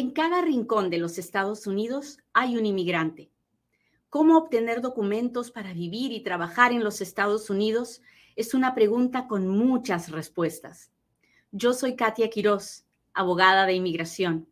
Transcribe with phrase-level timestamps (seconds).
[0.00, 3.30] En cada rincón de los Estados Unidos hay un inmigrante.
[4.08, 8.00] ¿Cómo obtener documentos para vivir y trabajar en los Estados Unidos?
[8.34, 10.90] Es una pregunta con muchas respuestas.
[11.52, 14.48] Yo soy Katia Quiroz, abogada de inmigración,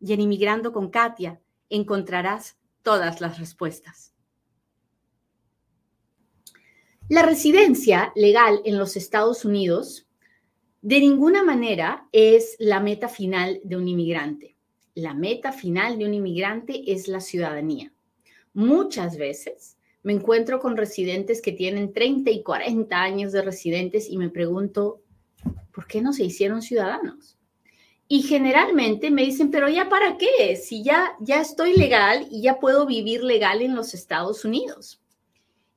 [0.00, 1.40] y en Inmigrando con Katia
[1.70, 4.12] encontrarás todas las respuestas.
[7.08, 10.06] La residencia legal en los Estados Unidos
[10.82, 14.59] de ninguna manera es la meta final de un inmigrante
[14.94, 17.92] la meta final de un inmigrante es la ciudadanía.
[18.52, 24.16] Muchas veces me encuentro con residentes que tienen 30 y 40 años de residentes y
[24.16, 25.02] me pregunto,
[25.72, 27.36] ¿por qué no se hicieron ciudadanos?
[28.08, 32.58] Y generalmente me dicen, pero ya para qué, si ya, ya estoy legal y ya
[32.58, 35.00] puedo vivir legal en los Estados Unidos.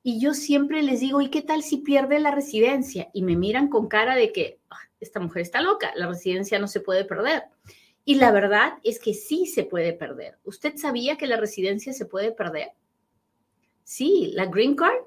[0.02, 3.08] Y yo siempre les digo, ¿y qué tal si pierde la residencia?
[3.12, 6.66] Y me miran con cara de que ah, esta mujer está loca, la residencia no
[6.66, 7.44] se puede perder.
[8.04, 10.38] Y la verdad es que sí se puede perder.
[10.44, 12.72] ¿Usted sabía que la residencia se puede perder?
[13.82, 15.02] Sí, la green card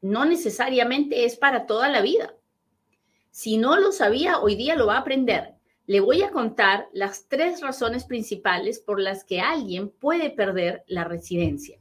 [0.00, 2.34] no necesariamente es para toda la vida.
[3.30, 5.54] Si no lo sabía, hoy día lo va a aprender.
[5.86, 11.04] Le voy a contar las tres razones principales por las que alguien puede perder la
[11.04, 11.78] residencia.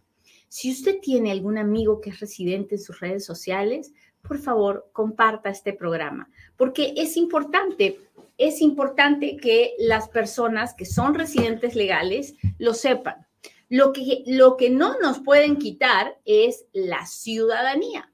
[0.48, 5.50] Si usted tiene algún amigo que es residente en sus redes sociales, por favor, comparta
[5.50, 8.00] este programa, porque es importante
[8.38, 13.28] es importante que las personas que son residentes legales lo sepan.
[13.70, 18.12] Lo que, lo que no nos pueden quitar es la ciudadanía,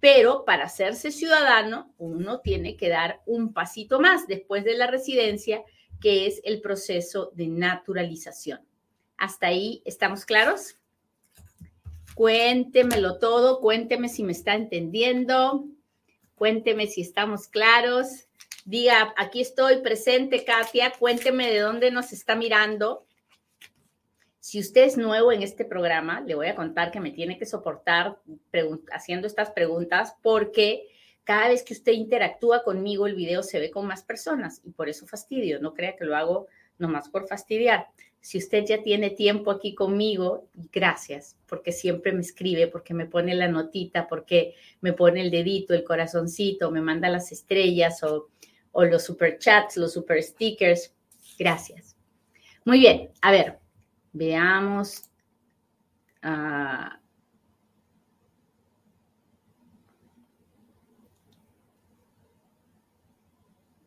[0.00, 5.62] pero para hacerse ciudadano uno tiene que dar un pasito más después de la residencia,
[6.00, 8.60] que es el proceso de naturalización.
[9.16, 10.76] ¿Hasta ahí estamos claros?
[12.14, 15.66] Cuéntemelo todo, cuénteme si me está entendiendo,
[16.34, 18.25] cuénteme si estamos claros
[18.66, 23.06] diga, aquí estoy presente, Katia, cuénteme de dónde nos está mirando.
[24.40, 27.46] Si usted es nuevo en este programa, le voy a contar que me tiene que
[27.46, 28.18] soportar
[28.92, 30.88] haciendo estas preguntas porque
[31.24, 34.88] cada vez que usted interactúa conmigo, el video se ve con más personas y por
[34.88, 35.60] eso fastidio.
[35.60, 36.46] No crea que lo hago
[36.78, 37.86] nomás por fastidiar.
[38.20, 43.34] Si usted ya tiene tiempo aquí conmigo, gracias, porque siempre me escribe, porque me pone
[43.36, 48.28] la notita, porque me pone el dedito, el corazoncito, me manda las estrellas o
[48.76, 50.94] o los super chats, los super stickers.
[51.38, 51.96] Gracias.
[52.66, 53.58] Muy bien, a ver,
[54.12, 55.04] veamos.
[56.22, 57.00] Ah,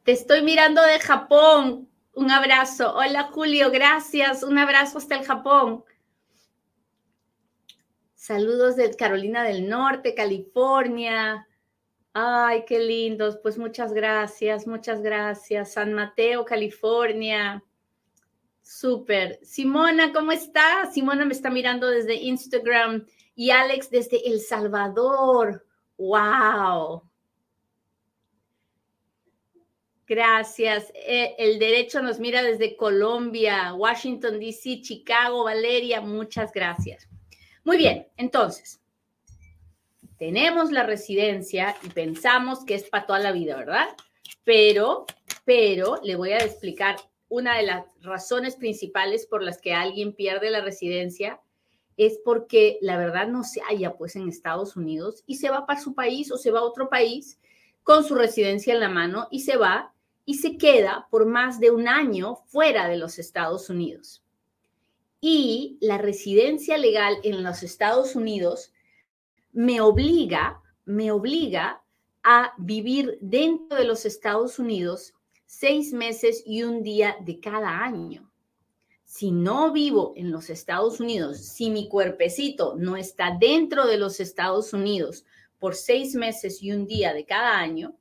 [0.04, 1.88] te estoy mirando de Japón.
[2.16, 2.96] Un abrazo.
[2.96, 4.42] Hola Julio, gracias.
[4.42, 5.84] Un abrazo hasta el Japón.
[8.16, 11.48] Saludos de Carolina del Norte, California.
[12.22, 13.38] Ay, qué lindos.
[13.41, 15.72] Pues muchas gracias, muchas gracias.
[15.72, 17.63] San Mateo, California.
[18.62, 19.40] Súper.
[19.41, 20.91] Simona, ¿cómo está?
[20.91, 25.66] Simona me está mirando desde Instagram y Alex desde El Salvador.
[25.97, 27.03] ¡Wow!
[30.06, 30.91] Gracias.
[30.96, 36.01] Eh, el derecho nos mira desde Colombia, Washington, D.C., Chicago, Valeria.
[36.01, 37.07] Muchas gracias.
[37.63, 38.79] Muy bien, entonces,
[40.19, 43.88] tenemos la residencia y pensamos que es para toda la vida, ¿verdad?
[44.44, 45.06] Pero,
[45.46, 46.97] pero le voy a explicar
[47.30, 51.40] una de las razones principales por las que alguien pierde la residencia
[51.96, 55.81] es porque la verdad no se halla pues en Estados Unidos y se va para
[55.81, 57.40] su país o se va a otro país
[57.84, 59.94] con su residencia en la mano y se va
[60.25, 64.24] y se queda por más de un año fuera de los Estados Unidos.
[65.22, 68.72] Y la residencia legal en los Estados Unidos
[69.52, 71.82] me obliga, me obliga
[72.24, 75.14] a vivir dentro de los Estados Unidos
[75.46, 78.30] seis meses y un día de cada año.
[79.04, 84.20] Si no vivo en los Estados Unidos, si mi cuerpecito no está dentro de los
[84.20, 85.26] Estados Unidos
[85.58, 87.96] por seis meses y un día de cada año,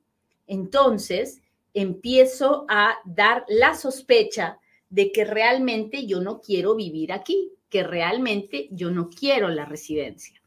[0.45, 1.41] entonces
[1.73, 8.67] empiezo a dar la sospecha de que realmente yo no quiero vivir aquí, que realmente
[8.71, 10.39] yo no quiero la residencia.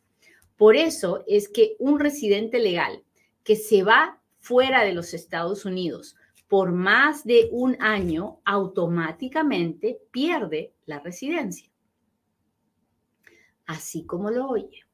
[0.62, 3.02] Por eso es que un residente legal
[3.42, 6.14] que se va fuera de los Estados Unidos
[6.46, 11.68] por más de un año, automáticamente pierde la residencia.
[13.66, 14.84] Así como lo oye.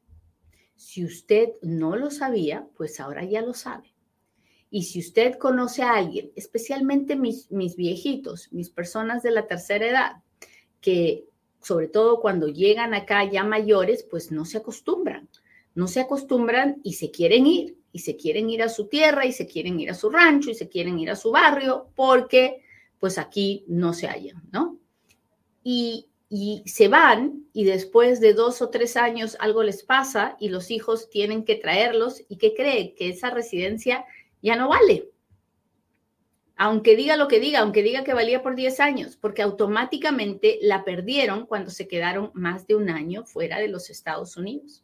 [0.75, 3.93] Si usted no lo sabía, pues ahora ya lo sabe.
[4.70, 10.12] Y si usted conoce a alguien, especialmente mis, viejitos, mis personas de la tercera edad,
[10.81, 11.29] que
[11.61, 15.29] sobre todo cuando llegan acá ya mayores, pues no se acostumbran
[15.75, 19.32] no se acostumbran y se quieren ir, y se quieren ir a su tierra, y
[19.32, 22.62] se quieren ir a su rancho, y se quieren ir a su barrio, porque
[22.99, 24.79] pues aquí no se hallan, ¿no?
[25.70, 30.49] y, y se van y después de dos o tres años algo les pasa y
[30.49, 34.06] los hijos tienen que traerlos y que cree que esa residencia
[34.41, 35.11] ya no vale.
[36.56, 40.85] Aunque diga lo que diga, aunque diga que valía por 10 años, porque automáticamente la
[40.85, 44.82] perdieron cuando se quedaron más de un año fuera de los Estados Unidos.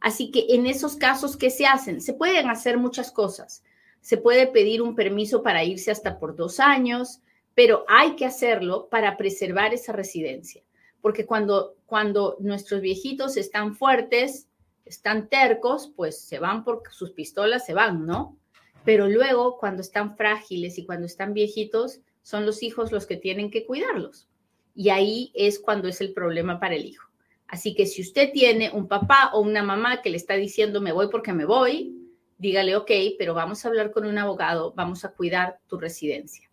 [0.00, 2.00] Así que en esos casos, ¿qué se hacen?
[2.00, 3.62] Se pueden hacer muchas cosas.
[4.00, 7.20] Se puede pedir un permiso para irse hasta por dos años,
[7.54, 10.62] pero hay que hacerlo para preservar esa residencia.
[11.00, 14.48] Porque cuando, cuando nuestros viejitos están fuertes,
[14.84, 18.36] están tercos, pues se van por sus pistolas, se van, ¿no?
[18.84, 23.50] Pero luego, cuando están frágiles y cuando están viejitos, son los hijos los que tienen
[23.50, 24.28] que cuidarlos.
[24.74, 27.08] Y ahí es cuando es el problema para el hijo.
[27.48, 30.92] Así que si usted tiene un papá o una mamá que le está diciendo me
[30.92, 31.96] voy porque me voy,
[32.38, 36.50] dígale, ok, pero vamos a hablar con un abogado, vamos a cuidar tu residencia.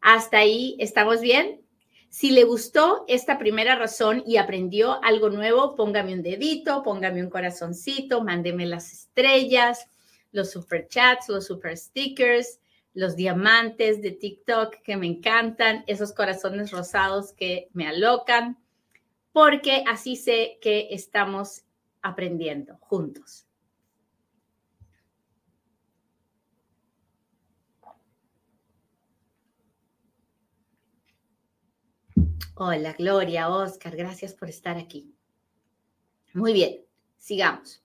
[0.00, 1.60] Hasta ahí, ¿estamos bien?
[2.08, 7.30] Si le gustó esta primera razón y aprendió algo nuevo, póngame un dedito, póngame un
[7.30, 9.86] corazoncito, mándeme las estrellas,
[10.32, 12.60] los super chats, los super stickers,
[12.94, 18.58] los diamantes de TikTok que me encantan, esos corazones rosados que me alocan,
[19.32, 21.62] porque así sé que estamos
[22.02, 23.46] aprendiendo juntos.
[32.62, 35.14] Hola, Gloria, Oscar, gracias por estar aquí.
[36.34, 36.84] Muy bien,
[37.16, 37.82] sigamos.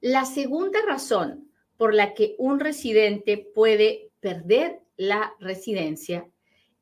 [0.00, 6.26] La segunda razón por la que un residente puede perder la residencia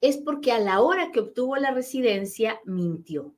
[0.00, 3.34] es porque a la hora que obtuvo la residencia mintió.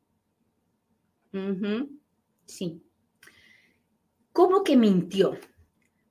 [2.44, 2.82] Sí.
[4.32, 5.38] ¿Cómo que mintió?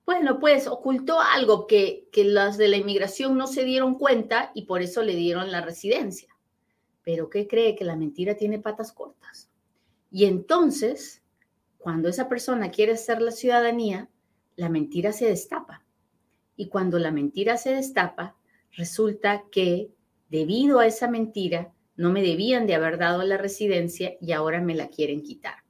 [0.06, 4.66] Bueno, pues ocultó algo que, que las de la inmigración no se dieron cuenta y
[4.66, 6.30] por eso le dieron la residencia.
[7.04, 7.76] Pero ¿qué cree?
[7.76, 9.50] Que la mentira tiene patas cortas.
[10.12, 11.24] Y entonces,
[11.78, 14.10] cuando esa persona quiere hacer la ciudadanía,
[14.56, 15.84] la mentira se destapa.
[16.56, 18.36] Y cuando la mentira se destapa,
[18.72, 19.92] resulta que
[20.30, 24.76] debido a esa mentira no me debían de haber dado la residencia y ahora me
[24.76, 25.64] la quieren quitar.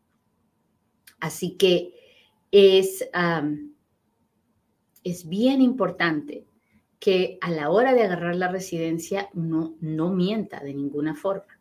[1.19, 1.93] Así que
[2.51, 3.07] es,
[5.03, 6.45] es bien importante
[6.99, 11.59] que a la hora de agarrar la residencia no, no mienta de ninguna forma.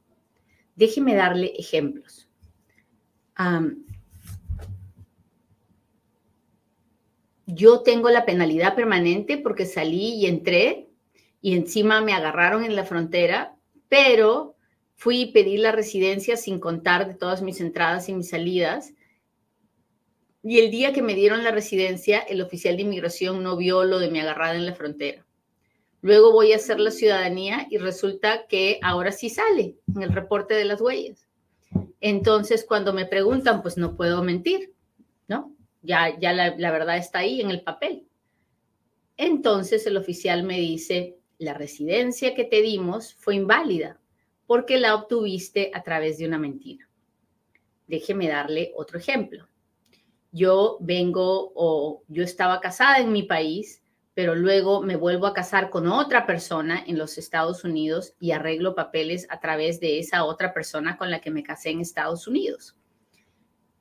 [0.76, 2.28] Déjeme darle ejemplos.
[7.46, 10.88] yo tengo la penalidad permanente porque salí y entré
[11.40, 13.56] y encima me agarraron en la frontera,
[13.88, 14.54] pero
[15.05, 18.95] fui y pedí la residencia sin contar de todas mis entradas y mis salidas.
[20.43, 23.99] Y el día que me dieron la residencia, el oficial de inmigración no vio lo
[23.99, 25.27] de mi agarrada en la frontera.
[26.01, 30.55] Luego voy a hacer la ciudadanía y resulta que ahora sí sale en el reporte
[30.55, 31.29] de las huellas.
[32.00, 34.73] Entonces, cuando me preguntan, pues no puedo mentir,
[35.29, 35.55] ¿no?
[35.83, 38.07] ya, ya la, la verdad está ahí en el papel.
[39.19, 44.00] Entonces el oficial me dice, la residencia que te dimos fue inválida
[44.46, 46.88] porque la obtuviste a través de una mentira.
[47.87, 49.49] Déjeme darle otro ejemplo.
[50.32, 53.82] Yo vengo o yo estaba casada en mi país,
[54.14, 58.75] pero luego me vuelvo a casar con otra persona en los Estados Unidos y arreglo
[58.75, 62.76] papeles a través de esa otra persona con la que me casé en Estados Unidos.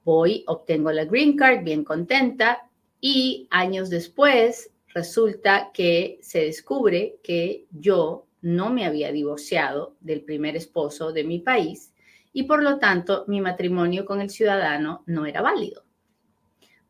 [0.04, 7.66] Voy, obtengo la green card bien contenta y años después resulta que se descubre que
[7.72, 11.94] yo no me había divorciado del primer esposo de mi país
[12.34, 15.86] y por lo tanto mi matrimonio con el ciudadano no era válido.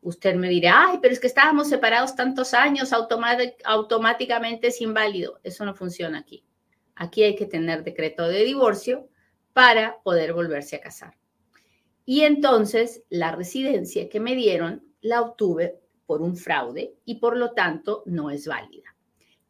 [0.02, 5.40] Usted me dirá, ay, pero es que estábamos separados tantos años, automáticamente es inválido.
[5.42, 6.44] Eso no funciona aquí.
[6.96, 9.08] Aquí hay que tener decreto de divorcio
[9.52, 11.16] para poder volverse a casar.
[12.04, 17.52] Y entonces la residencia que me dieron la obtuve por un fraude y por lo
[17.52, 18.93] tanto no es válida.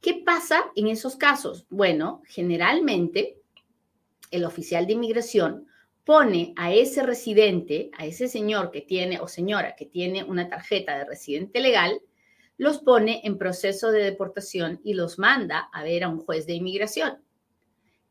[0.05, 1.65] ¿Qué pasa en esos casos?
[1.71, 3.39] Bueno, generalmente
[4.31, 5.67] el oficial de inmigración
[6.05, 10.99] pone a ese residente, a ese señor que tiene o señora que tiene una tarjeta
[10.99, 12.03] de residente legal,
[12.59, 16.53] los pone en proceso de deportación y los manda a ver a un juez de
[16.53, 17.25] inmigración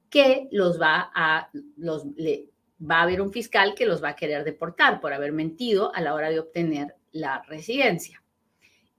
[0.10, 4.44] que los va a, los, va a haber un fiscal que los va a querer
[4.44, 8.23] deportar por haber mentido a la hora de obtener la residencia.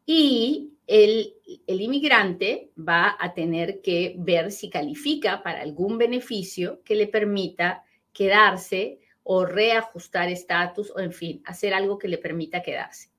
[0.07, 1.35] Y el,
[1.67, 7.85] el, inmigrante va a tener que ver si califica para algún beneficio que le permita
[8.13, 13.11] quedarse o reajustar estatus o, en fin, hacer algo que le permita quedarse.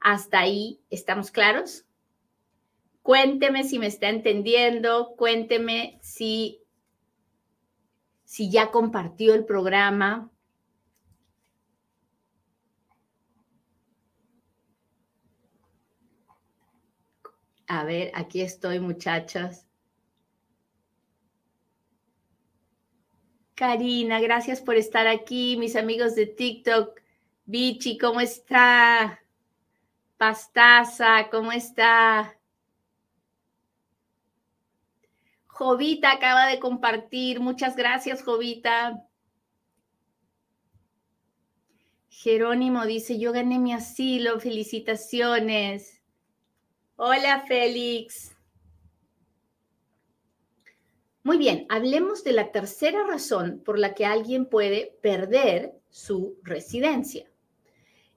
[0.00, 1.84] ¿Hasta ahí estamos claros?
[3.02, 6.60] Cuénteme si me está entendiendo, cuénteme si
[8.26, 10.30] si ya compartió el programa.
[17.76, 19.66] A ver, aquí estoy, muchachas.
[23.54, 25.58] Karina, gracias por estar aquí.
[25.58, 26.98] Mis amigos de TikTok.
[27.44, 29.20] Bichi, ¿cómo está?
[30.16, 32.38] Pastaza, ¿cómo está?
[35.46, 37.40] Jovita acaba de compartir.
[37.40, 39.06] Muchas gracias, Jovita.
[42.08, 45.95] Jerónimo dice, yo gané mi asilo, felicitaciones.
[46.96, 48.36] Hola, Félix.
[51.22, 57.30] Muy bien, hablemos de la tercera razón por la que alguien puede perder su residencia.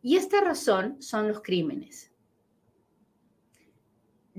[0.01, 2.09] Y esta razón son los crímenes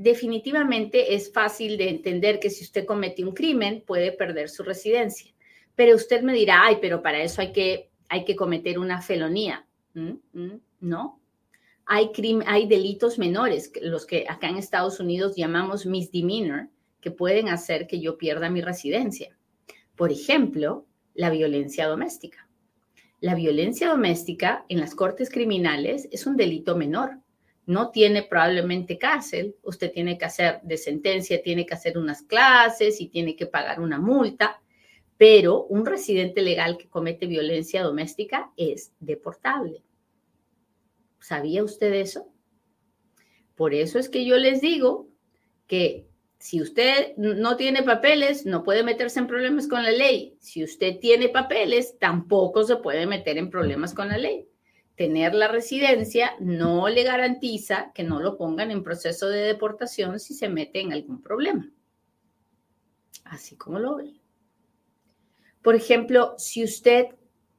[0.03, 5.33] definitivamente es fácil de entender que si usted comete un crimen puede perder su residencia.
[5.75, 9.67] Pero usted me dirá, ay, pero para eso hay que, hay que cometer una felonía.
[9.93, 10.13] ¿Mm?
[10.33, 10.61] ¿Mm?
[10.81, 11.20] No.
[11.93, 16.69] Hay, delitos menores, los que acá en Estados Unidos llamamos misdemeanor,
[17.01, 19.37] que pueden hacer que yo pierda mi residencia.
[19.97, 22.49] Por ejemplo, la violencia doméstica.
[23.21, 27.19] La violencia doméstica en las cortes criminales es un delito menor
[27.71, 33.01] no tiene probablemente cárcel, usted tiene que hacer de sentencia, tiene que hacer unas clases
[33.01, 34.61] y tiene que pagar una multa,
[35.17, 39.85] pero un residente legal que comete violencia doméstica es deportable.
[41.21, 42.33] ¿Sabía usted eso?
[43.55, 45.09] Por eso es que yo les digo
[45.67, 46.09] que
[46.39, 50.37] si usted no tiene papeles, no puede meterse en problemas con la ley.
[50.41, 54.51] Si usted tiene papeles, tampoco se puede meter en problemas con la ley
[55.01, 60.35] tener la residencia no le garantiza que no lo pongan en proceso de deportación si
[60.35, 61.71] se mete en algún problema.
[63.25, 64.21] Así como lo ve.
[65.63, 67.07] Por ejemplo, si usted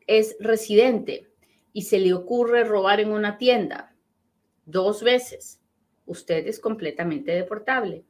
[0.05, 1.30] es residente
[1.73, 3.91] y se le ocurre robar en una tienda
[4.65, 5.61] dos veces,
[6.05, 8.05] usted es completamente deportable.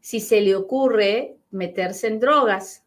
[0.00, 2.84] Si se le ocurre meterse en drogas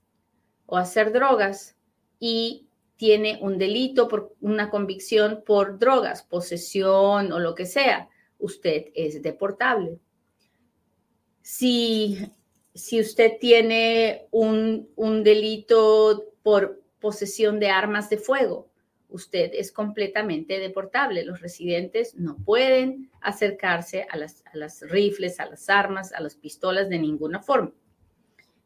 [0.65, 1.75] o hacer drogas
[2.19, 8.87] y tiene un delito por una convicción por drogas, posesión o lo que sea, usted
[8.93, 9.99] es deportable.
[11.41, 12.17] Si,
[12.73, 18.68] si usted tiene un, un delito por posesión de armas de fuego,
[19.09, 21.23] usted es completamente deportable.
[21.25, 26.99] Los residentes no pueden acercarse a las, rifles, a las armas, a las pistolas de
[26.99, 27.73] ninguna forma.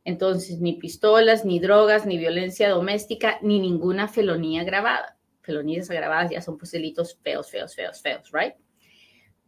[0.06, 5.18] Entonces, ni pistolas, ni drogas, ni violencia doméstica, ni ninguna felonía agravada.
[5.42, 8.56] Felonías agravadas ya son pues delitos feos, feos, feos, feos, ¿right?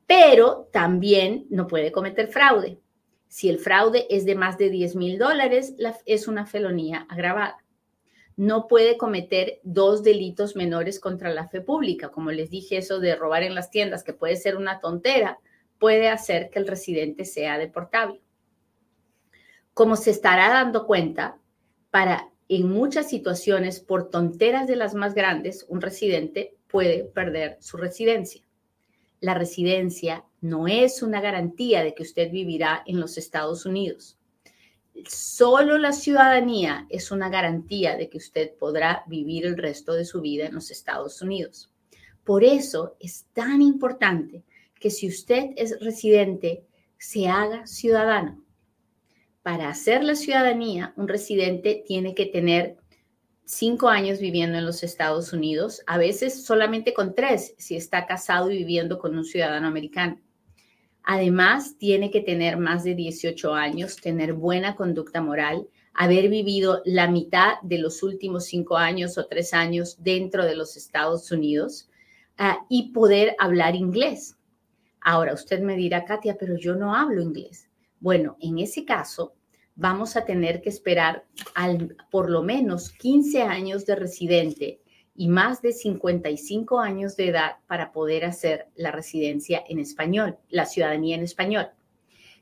[0.08, 2.80] Pero también no puede cometer fraude.
[3.28, 5.76] Si el fraude es de más de 10 mil dólares,
[6.06, 7.65] es una felonía agravada.
[8.38, 12.10] No puede cometer dos delitos menores contra la fe pública.
[12.10, 15.40] Como les dije, eso de robar en las tiendas, que puede ser una tontera,
[15.80, 18.22] puede hacer que el residente sea deportable
[19.76, 21.38] como se estará dando cuenta,
[21.92, 27.76] para en muchas situaciones, por tonteras de las más grandes, un residente puede perder su
[27.76, 28.42] residencia.
[29.20, 34.15] La residencia no es una garantía de que usted vivirá en los Estados Unidos.
[35.08, 40.22] Solo la ciudadanía es una garantía de que usted podrá vivir el resto de su
[40.22, 41.72] vida en los Estados Unidos.
[42.24, 44.44] Por eso es tan importante
[44.80, 46.66] que si usted es residente,
[46.98, 48.46] se haga ciudadano
[49.46, 52.78] para hacer la ciudadanía, un residente tiene que tener
[53.44, 58.50] cinco años viviendo en los Estados Unidos, a veces solamente con tres si está casado
[58.50, 60.20] y viviendo con un ciudadano americano.
[61.08, 67.08] Además, tiene que tener más de 18 años, tener buena conducta moral, haber vivido la
[67.08, 71.90] mitad de los últimos cinco años o tres años dentro de los Estados Unidos
[72.40, 74.36] uh, y poder hablar inglés.
[75.00, 77.70] Ahora, usted me dirá, Katia, pero yo no hablo inglés.
[78.00, 79.36] Bueno, en ese caso,
[79.76, 84.82] vamos a tener que esperar al, por lo menos 15 años de residente
[85.16, 90.66] y más de 55 años de edad para poder hacer la residencia en español, la
[90.66, 91.68] ciudadanía en español.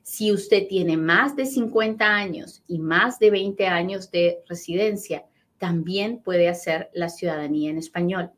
[0.02, 5.24] Si usted tiene más de 50 años y más de 20 años de residencia,
[5.58, 8.32] también puede hacer la ciudadanía en español.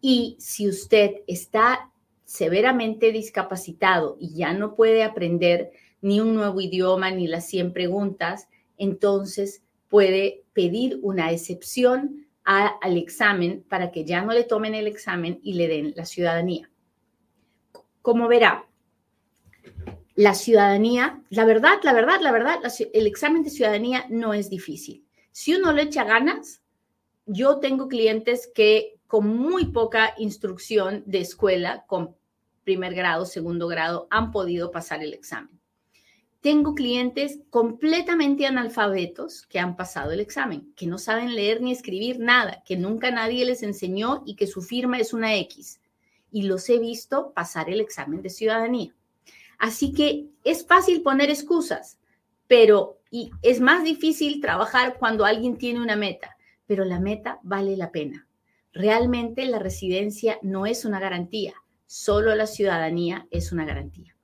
[0.00, 1.90] Y si usted está
[2.24, 8.48] severamente discapacitado y ya no puede aprender ni un nuevo idioma, ni las 100 preguntas,
[8.76, 15.38] entonces puede pedir una excepción al examen para que ya no le tomen el examen
[15.42, 16.70] y le den la ciudadanía.
[18.00, 18.66] Como verá,
[20.14, 22.60] la ciudadanía, la verdad, la verdad, la verdad,
[22.94, 25.04] el examen de ciudadanía no es difícil.
[25.30, 26.62] Si uno le echa ganas,
[27.26, 32.16] yo tengo clientes que con muy poca instrucción de escuela, con
[32.64, 35.57] primer grado, segundo grado, han podido pasar el examen.
[36.40, 42.20] Tengo clientes completamente analfabetos que han pasado el examen, que no saben leer ni escribir
[42.20, 45.80] nada, que nunca nadie les enseñó y que su firma es una X.
[46.30, 48.94] Y los he visto pasar el examen de ciudadanía.
[49.58, 51.98] Así que es fácil poner excusas,
[52.46, 57.76] pero y es más difícil trabajar cuando alguien tiene una meta, pero la meta vale
[57.76, 58.26] la pena.
[58.72, 61.54] Realmente la residencia no es una garantía,
[61.86, 64.14] solo la ciudadanía es una garantía.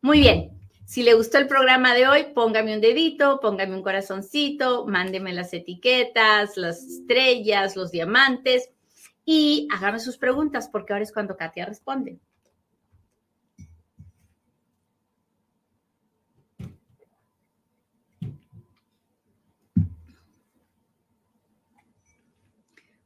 [0.00, 0.59] Muy bien,
[0.90, 5.52] si le gustó el programa de hoy, póngame un dedito, póngame un corazoncito, mándeme las
[5.54, 8.70] etiquetas, las estrellas, los diamantes
[9.24, 12.18] y hágame sus preguntas porque ahora es cuando Katia responde.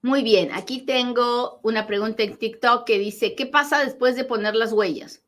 [0.01, 4.55] Muy bien, aquí tengo una pregunta en TikTok que dice, ¿qué pasa después de poner
[4.55, 5.24] las huellas?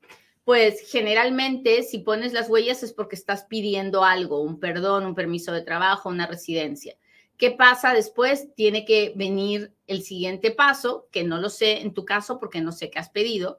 [0.46, 5.50] Pues generalmente si pones las huellas es porque estás pidiendo algo, un perdón, un permiso
[5.50, 6.96] de trabajo, una residencia.
[7.36, 8.54] ¿Qué pasa después?
[8.54, 12.70] Tiene que venir el siguiente paso, que no lo sé en tu caso porque no
[12.70, 13.58] sé qué has pedido,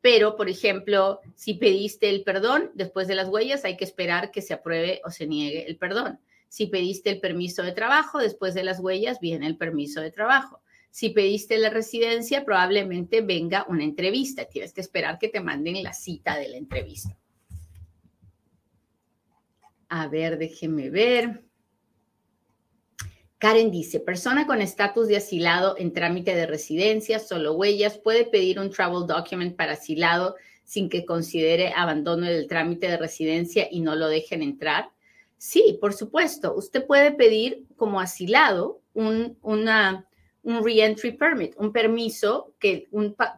[0.00, 4.40] pero por ejemplo, si pediste el perdón, después de las huellas hay que esperar que
[4.40, 6.20] se apruebe o se niegue el perdón.
[6.46, 10.62] Si pediste el permiso de trabajo, después de las huellas viene el permiso de trabajo.
[10.98, 14.46] Si pediste la residencia, probablemente venga una entrevista.
[14.46, 17.16] Tienes que esperar que te manden la cita de la entrevista.
[19.88, 21.44] A ver, déjeme ver.
[23.38, 28.58] Karen dice, persona con estatus de asilado en trámite de residencia, solo huellas, puede pedir
[28.58, 33.94] un travel document para asilado sin que considere abandono del trámite de residencia y no
[33.94, 34.90] lo dejen entrar.
[35.36, 36.56] Sí, por supuesto.
[36.56, 40.07] Usted puede pedir como asilado un, una,
[40.48, 42.88] un reentry permit, un permiso que,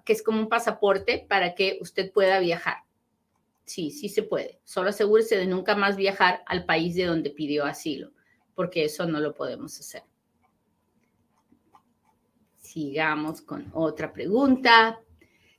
[0.05, 2.85] que es como un pasaporte para que usted pueda viajar.
[3.65, 4.61] Sí, sí se puede.
[4.63, 8.13] Solo asegúrese de nunca más viajar al país de donde pidió asilo,
[8.55, 10.05] porque eso no lo podemos hacer.
[12.61, 15.01] Sigamos con otra pregunta.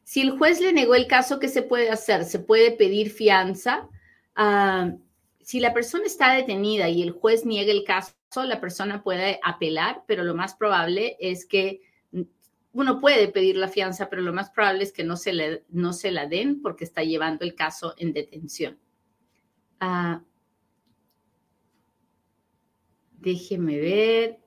[0.06, 2.24] Si el juez le negó el caso, ¿qué se puede hacer?
[2.24, 3.90] ¿Se puede pedir fianza?
[4.36, 4.94] Ah,
[5.42, 10.04] si la persona está detenida y el juez niega el caso, la persona puede apelar,
[10.08, 11.82] pero lo más probable es que
[12.74, 15.92] uno puede pedir la fianza, pero lo más probable es que no se, le, no
[15.94, 18.80] se la den porque está llevando el caso en detención.
[19.80, 20.24] Ah,
[23.20, 24.40] déjeme ver.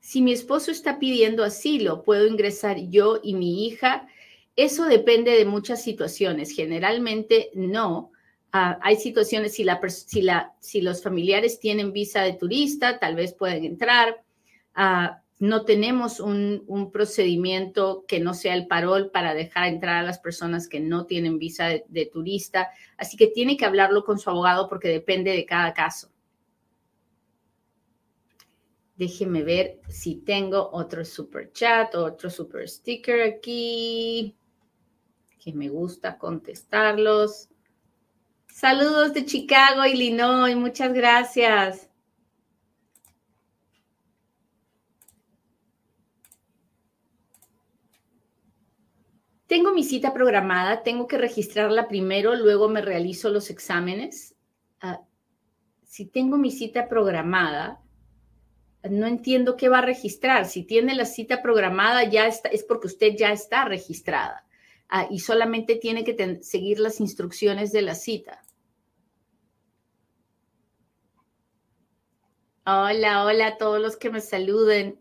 [0.00, 4.08] Si mi esposo está pidiendo asilo, ¿puedo ingresar yo y mi hija?
[4.56, 6.50] Eso depende de muchas situaciones.
[6.50, 8.12] Generalmente no.
[8.52, 14.22] Ah, hay situaciones, si, los familiares tienen visa de turista, tal vez pueden entrar.
[14.74, 20.18] Ah, no tenemos un, procedimiento que no sea el parol para dejar entrar a las
[20.18, 22.70] personas que no tienen visa de, de turista.
[22.96, 26.10] Así que tiene que hablarlo con su abogado porque depende de cada caso.
[28.96, 34.34] Déjeme ver si tengo otro super chat, otro super sticker aquí
[35.38, 37.48] que me gusta contestarlos.
[38.60, 40.56] Saludos de Chicago, Illinois.
[40.56, 41.88] Muchas gracias.
[49.46, 54.34] Tengo mi cita programada, tengo que registrarla primero, luego me realizo los exámenes.
[54.80, 55.02] Ah,
[55.84, 57.80] si tengo mi cita programada,
[58.82, 60.46] no entiendo qué va a registrar.
[60.46, 64.44] Si tiene la cita programada, ya está, es porque usted ya está registrada.
[64.88, 68.42] Ah, y solamente tiene que seguir las instrucciones de la cita.
[72.70, 75.00] Hola, hola a todos los que me saluden.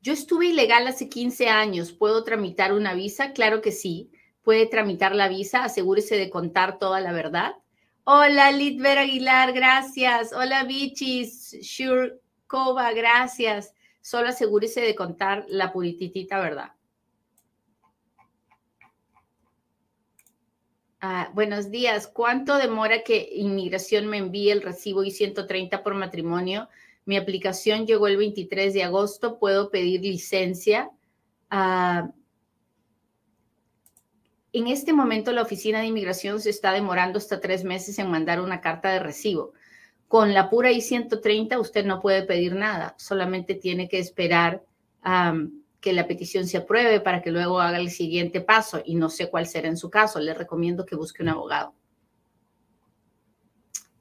[0.00, 1.92] Yo estuve ilegal hace 15 años.
[1.92, 3.34] ¿Puedo tramitar una visa?
[3.34, 4.10] Claro que sí.
[4.40, 5.64] Puede tramitar la visa.
[5.64, 7.56] Asegúrese de contar toda la verdad.
[8.04, 10.32] Hola, Litver Aguilar, gracias.
[10.32, 13.74] Hola, Bichis, Shurkova, gracias.
[14.00, 16.72] Solo asegúrese de contar la purititita verdad.
[21.08, 22.08] Ah, buenos días.
[22.08, 26.68] ¿Cuánto demora que inmigración me envíe el recibo I-130 por matrimonio?
[27.04, 29.38] Mi aplicación llegó el 23 de agosto.
[29.38, 30.90] ¿Puedo pedir licencia?
[31.48, 32.10] Ah,
[34.52, 38.40] en este momento la oficina de inmigración se está demorando hasta tres meses en mandar
[38.40, 39.52] una carta de recibo.
[40.08, 44.64] Con la pura I-130 usted no puede pedir nada, solamente tiene que esperar
[45.86, 49.30] que la petición se apruebe para que luego haga el siguiente paso y no sé
[49.30, 50.18] cuál será en su caso.
[50.18, 51.76] Le recomiendo que busque un abogado.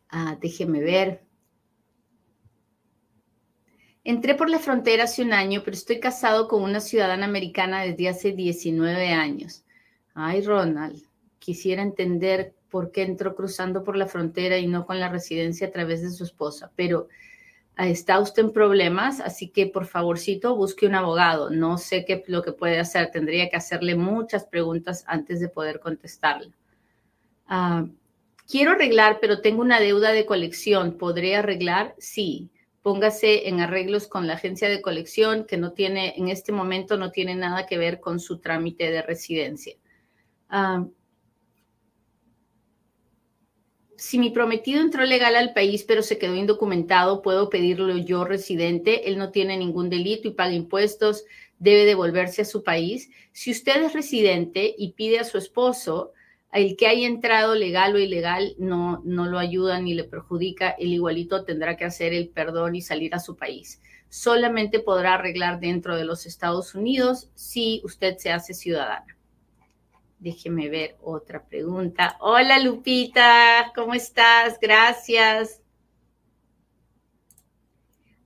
[0.09, 1.23] Ah, déjeme ver.
[4.03, 8.09] Entré por la frontera hace un año, pero estoy casado con una ciudadana americana desde
[8.09, 9.63] hace 19 años.
[10.15, 11.03] Ay, Ronald,
[11.37, 15.71] quisiera entender por qué entró cruzando por la frontera y no con la residencia a
[15.71, 17.09] través de su esposa, pero
[17.77, 21.49] está usted en problemas, así que por favorcito busque un abogado.
[21.49, 25.79] No sé qué lo que puede hacer, tendría que hacerle muchas preguntas antes de poder
[25.79, 26.51] contestarla.
[27.47, 27.85] Ah,
[28.49, 30.97] quiero arreglar, pero tengo una deuda de colección.
[30.97, 31.95] ¿Podré arreglar?
[31.97, 32.49] Sí
[32.85, 37.09] póngase en arreglos con la agencia de colección que no tiene, en este momento no
[37.09, 39.75] tiene nada que ver con su trámite de residencia.
[40.49, 40.85] Ah,
[43.97, 49.09] si mi prometido entró legal al país pero se quedó indocumentado, puedo pedirlo yo residente.
[49.09, 51.25] Él no tiene ningún delito y paga impuestos,
[51.59, 53.09] debe devolverse a su país.
[53.31, 56.13] Si usted es residente y pide a su esposo,
[56.51, 60.93] el que haya entrado legal o ilegal no, no lo ayuda ni le perjudica, el
[60.93, 63.81] igualito tendrá que hacer el perdón y salir a su país.
[64.09, 69.17] Solamente podrá arreglar dentro de los Estados Unidos si usted se hace ciudadana.
[70.25, 72.17] Déjeme ver otra pregunta.
[72.19, 74.59] Hola Lupita, ¿cómo estás?
[74.59, 75.61] Gracias.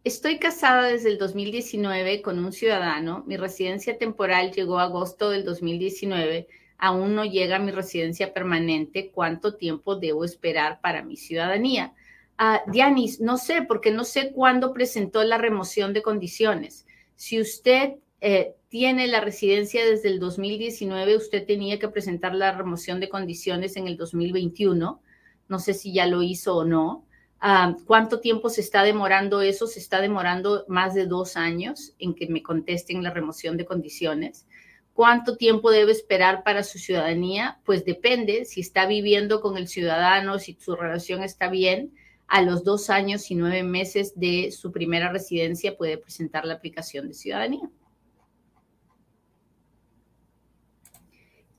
[0.05, 3.25] Estoy casada desde el 2019 con un ciudadano.
[3.27, 9.55] Mi residencia temporal llegó a agosto del 2019 aún no llega mi residencia permanente, ¿cuánto
[9.55, 11.93] tiempo debo esperar para mi ciudadanía?
[12.39, 16.87] Uh, Dianis, no sé, porque no sé cuándo presentó la remoción de condiciones.
[17.15, 22.99] Si usted eh, tiene la residencia desde el 2019, usted tenía que presentar la remoción
[22.99, 25.01] de condiciones en el 2021.
[25.47, 27.05] No sé si ya lo hizo o no.
[27.39, 29.65] Ah, ¿Cuánto tiempo se está demorando eso?
[29.65, 34.45] Se está demorando más de dos años en que me contesten la remoción de condiciones.
[34.93, 37.59] ¿Cuánto tiempo debe esperar para su ciudadanía?
[37.63, 41.93] Pues depende si está viviendo con el ciudadano, si su relación está bien.
[42.27, 47.07] A los dos años y nueve meses de su primera residencia puede presentar la aplicación
[47.07, 47.69] de ciudadanía.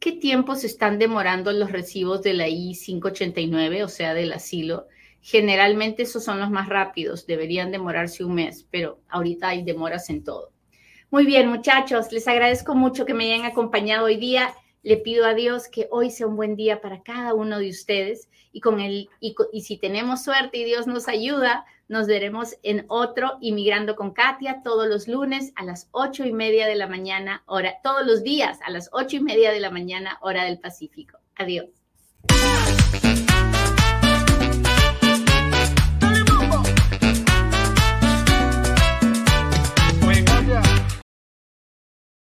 [0.00, 4.86] ¿Qué tiempo se están demorando los recibos de la I-589, o sea, del asilo?
[5.22, 10.22] Generalmente esos son los más rápidos, deberían demorarse un mes, pero ahorita hay demoras en
[10.22, 10.52] todo.
[11.10, 14.54] Muy bien, muchachos, les agradezco mucho que me hayan acompañado hoy día.
[14.82, 18.28] Le pido a Dios que hoy sea un buen día para cada uno de ustedes
[18.52, 23.36] y con el y, si tenemos suerte y Dios nos ayuda, nos veremos en otro
[23.40, 27.78] Inmigrando con Katia todos los lunes a las ocho y media de la mañana, hora,
[27.82, 31.18] todos los días a las ocho y media de la mañana, hora del Pacífico.
[31.34, 31.66] Adiós.